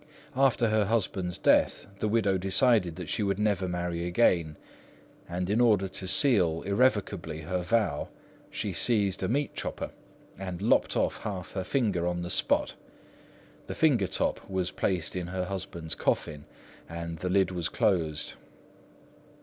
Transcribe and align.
After 0.35 0.69
her 0.69 0.85
husband's 0.85 1.37
death 1.37 1.85
the 1.99 2.07
widow 2.07 2.35
decided 2.39 2.95
that 2.95 3.07
she 3.07 3.21
would 3.21 3.37
never 3.37 3.67
marry 3.67 4.03
again, 4.07 4.57
and 5.29 5.47
in 5.47 5.61
order 5.61 5.87
to 5.89 6.07
seal 6.07 6.63
irrevocably 6.63 7.41
her 7.41 7.61
vow, 7.61 8.09
she 8.49 8.73
seized 8.73 9.21
a 9.21 9.27
meat 9.27 9.53
chopper 9.53 9.91
and 10.39 10.59
lopped 10.59 10.97
off 10.97 11.17
half 11.17 11.51
her 11.51 11.63
finger 11.63 12.07
on 12.07 12.23
the 12.23 12.31
spot. 12.31 12.73
The 13.67 13.75
finger 13.75 14.07
top 14.07 14.49
was 14.49 14.71
placed 14.71 15.15
in 15.15 15.27
her 15.27 15.45
husband's 15.45 15.93
coffin, 15.93 16.45
and 16.89 17.19
the 17.19 17.29
lid 17.29 17.51
was 17.51 17.69
closed. 17.69 18.33